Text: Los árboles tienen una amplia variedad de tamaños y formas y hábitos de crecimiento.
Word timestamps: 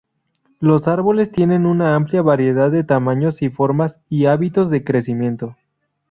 Los 0.59 0.87
árboles 0.87 1.31
tienen 1.31 1.67
una 1.67 1.93
amplia 1.93 2.23
variedad 2.23 2.71
de 2.71 2.83
tamaños 2.83 3.43
y 3.43 3.51
formas 3.51 3.99
y 4.09 4.25
hábitos 4.25 4.71
de 4.71 4.83
crecimiento. 4.83 5.55